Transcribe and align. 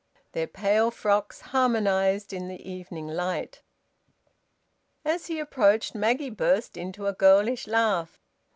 Their 0.31 0.47
pale 0.47 0.89
frocks 0.89 1.41
harmonised 1.41 2.33
in 2.33 2.47
the 2.47 2.59
evening 2.67 3.05
light. 3.07 3.61
As 5.05 5.27
he 5.27 5.37
approached, 5.39 5.93
Maggie 5.93 6.31
burst 6.31 6.75
into 6.75 7.05
a 7.05 7.13
girlish 7.13 7.67
laugh. 7.67 8.19